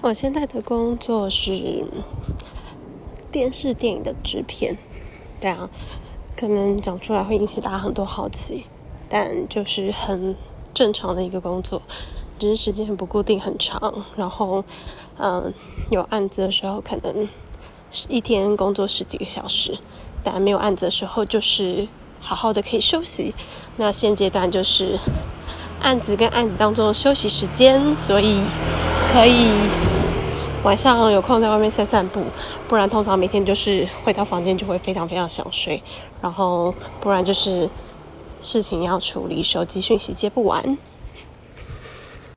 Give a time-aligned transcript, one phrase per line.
[0.00, 1.84] 我现在的工作是
[3.32, 4.78] 电视电影的制片，
[5.40, 5.68] 对啊，
[6.36, 8.64] 可能讲出来会引起大家很多好奇，
[9.08, 10.36] 但就是很
[10.72, 11.82] 正常的一个工作，
[12.38, 14.04] 只是时间很不固定，很长。
[14.14, 14.64] 然后，
[15.18, 15.52] 嗯，
[15.90, 17.28] 有案子的时候可能
[18.08, 19.78] 一天工作十几个小时，
[20.22, 21.88] 但没有案子的时候就是
[22.20, 23.34] 好好的可以休息。
[23.76, 24.96] 那现阶段就是
[25.82, 28.40] 案子跟案子当中休息时间，所以
[29.12, 29.50] 可以。
[30.64, 32.20] 晚上有空在外面散散步，
[32.66, 35.82] 不然通常每天就是回到房间就会非常非常想睡，
[36.20, 37.70] 然后不然就是
[38.42, 40.62] 事情要处理，手机讯息接不完。